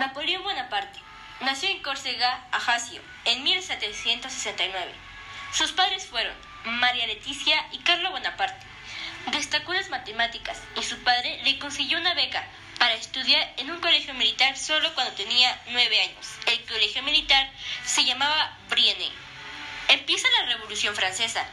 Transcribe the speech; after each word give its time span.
Napoleón 0.00 0.42
Bonaparte 0.42 0.98
nació 1.40 1.68
en 1.68 1.82
Córcega, 1.82 2.42
Ajaccio, 2.52 3.02
en 3.26 3.42
1769. 3.44 4.94
Sus 5.52 5.72
padres 5.72 6.06
fueron 6.06 6.34
María 6.64 7.06
Leticia 7.06 7.66
y 7.72 7.80
Carlo 7.80 8.10
Bonaparte. 8.10 8.66
Destacó 9.26 9.74
las 9.74 9.90
matemáticas 9.90 10.62
y 10.74 10.82
su 10.84 10.96
padre 11.00 11.42
le 11.44 11.58
consiguió 11.58 11.98
una 11.98 12.14
beca 12.14 12.42
para 12.78 12.94
estudiar 12.94 13.52
en 13.58 13.70
un 13.70 13.78
colegio 13.82 14.14
militar 14.14 14.56
solo 14.56 14.90
cuando 14.94 15.12
tenía 15.12 15.60
nueve 15.66 16.00
años. 16.00 16.28
El 16.46 16.64
colegio 16.64 17.02
militar 17.02 17.50
se 17.84 18.06
llamaba 18.06 18.56
Brienne. 18.70 19.12
Empieza 19.88 20.28
la 20.38 20.46
Revolución 20.46 20.96
Francesa. 20.96 21.46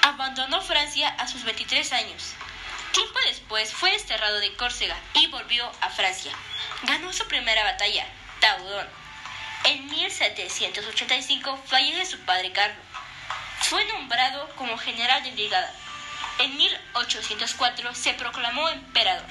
Abandonó 0.00 0.62
Francia 0.62 1.10
a 1.10 1.28
sus 1.28 1.44
23 1.44 1.92
años. 1.92 2.32
Tiempo 2.92 3.18
después 3.26 3.70
fue 3.70 3.90
desterrado 3.90 4.40
de 4.40 4.54
Córcega 4.54 4.96
y 5.12 5.26
volvió 5.26 5.70
a 5.82 5.90
Francia. 5.90 6.32
Ganó 6.86 7.10
su 7.14 7.26
primera 7.28 7.64
batalla, 7.64 8.06
Taudon. 8.40 8.86
En 9.64 9.86
1785 9.88 11.62
fallece 11.66 12.04
su 12.04 12.18
padre 12.26 12.52
Carlos. 12.52 12.84
Fue 13.60 13.82
nombrado 13.86 14.54
como 14.56 14.76
general 14.76 15.22
de 15.22 15.30
brigada. 15.30 15.72
En 16.40 16.54
1804 16.58 17.94
se 17.94 18.12
proclamó 18.12 18.68
emperador. 18.68 19.24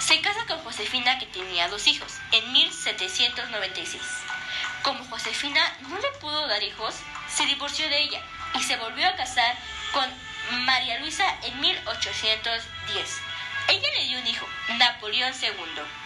Se 0.00 0.20
casa 0.20 0.44
con 0.46 0.58
Josefina 0.64 1.20
que 1.20 1.26
tenía 1.26 1.68
dos 1.68 1.86
hijos 1.86 2.14
en 2.32 2.52
1796. 2.52 4.02
Como 4.82 5.04
Josefina 5.04 5.62
no 5.82 5.96
le 5.98 6.10
pudo 6.18 6.48
dar 6.48 6.64
hijos, 6.64 6.96
se 7.28 7.46
divorció 7.46 7.88
de 7.88 8.02
ella 8.02 8.20
y 8.54 8.62
se 8.64 8.76
volvió 8.76 9.06
a 9.06 9.14
casar 9.14 9.56
con 9.92 10.10
María 10.64 10.98
Luisa 10.98 11.32
en 11.44 11.60
1810. 11.60 13.20
Ella 13.68 13.88
le 13.98 14.04
dio 14.06 14.18
un 14.18 14.26
hijo, 14.26 14.48
Napoleón 14.78 15.32
II. 15.40 16.05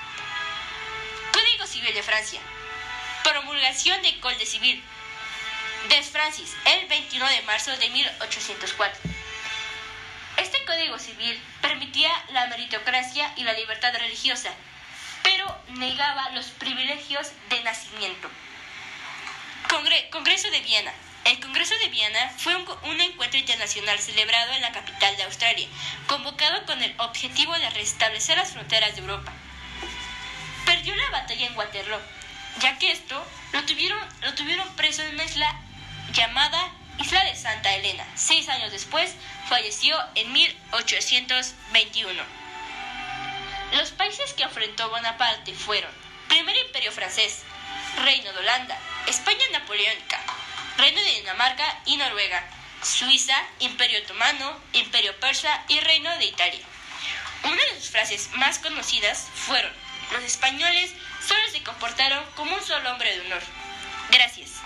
Código 1.33 1.67
Civil 1.67 1.95
de 1.95 2.03
Francia. 2.03 2.41
Promulgación 3.23 4.03
de 4.03 4.19
Código 4.21 4.45
Civil. 4.45 4.83
Des 5.89 6.09
Francis, 6.11 6.55
el 6.65 6.87
21 6.89 7.27
de 7.27 7.43
marzo 7.43 7.77
de 7.77 7.89
1804. 7.89 9.01
Este 10.37 10.65
Código 10.65 10.99
Civil 10.99 11.41
permitía 11.61 12.11
la 12.33 12.47
meritocracia 12.49 13.33
y 13.37 13.45
la 13.45 13.53
libertad 13.55 13.95
religiosa, 13.95 14.51
pero 15.23 15.57
negaba 15.69 16.31
los 16.31 16.47
privilegios 16.47 17.33
de 17.49 17.63
nacimiento. 17.63 18.31
Congreso 20.11 20.51
de 20.51 20.61
Viena. 20.61 20.93
El 21.25 21.39
Congreso 21.41 21.75
de 21.79 21.89
Viena 21.89 22.31
fue 22.39 22.57
un, 22.57 22.67
un, 22.85 23.01
encuentro 23.01 23.39
internacional 23.39 23.99
celebrado 23.99 24.53
en 24.53 24.63
la 24.63 24.73
capital 24.73 25.17
de 25.17 25.23
Australia, 25.25 25.69
convocado 26.07 26.65
con 26.67 26.83
el 26.83 26.95
objetivo 26.99 27.55
de 27.59 27.71
restablecer 27.71 28.37
las 28.37 28.53
fronteras 28.53 28.95
de 28.97 29.03
Europa. 29.03 29.33
La 30.97 31.11
batalla 31.11 31.47
en 31.47 31.57
Waterloo, 31.57 32.01
ya 32.61 32.79
que 32.79 32.93
esto 32.93 33.27
lo 33.53 33.65
tuvieron, 33.65 33.99
lo 34.23 34.35
tuvieron 34.35 34.69
preso 34.77 35.03
en 35.03 35.15
una 35.15 35.25
isla 35.25 35.55
llamada 36.13 36.73
Isla 36.99 37.25
de 37.25 37.35
Santa 37.35 37.75
Elena. 37.75 38.07
Seis 38.15 38.49
años 38.49 38.73
después 38.73 39.15
falleció 39.49 39.97
en 40.15 40.33
1821. 40.33 42.23
Los 43.73 43.91
países 43.93 44.33
que 44.35 44.43
enfrentó 44.43 44.91
Bonaparte 44.91 45.55
fueron 45.55 45.91
Primer 46.29 46.57
Imperio 46.57 46.93
Francés, 46.93 47.43
Reino 48.05 48.33
de 48.33 48.39
Holanda, 48.39 48.79
España 49.07 49.45
Napoleónica, 49.53 50.21
Reino 50.77 51.01
de 51.01 51.15
Dinamarca 51.15 51.81
y 51.87 51.97
Noruega, 51.97 52.45
Suiza, 52.83 53.37
Imperio 53.61 54.01
Otomano, 54.01 54.61
Imperio 54.73 55.19
Persa 55.21 55.65
y 55.69 55.81
Reino 55.81 56.11
de 56.19 56.27
Italia. 56.27 56.65
Una 57.45 57.63
de 57.63 57.81
sus 57.81 57.91
frases 57.91 58.31
más 58.35 58.59
conocidas 58.59 59.27
fueron, 59.35 59.73
los 60.13 60.23
españoles 60.25 60.93
solo 61.27 61.41
se 61.51 61.63
comportaron 61.63 62.25
como 62.37 62.55
un 62.55 62.63
solo 62.63 62.93
hombre 62.93 63.15
de 63.17 63.27
honor. 63.27 63.43
Gracias. 64.11 64.61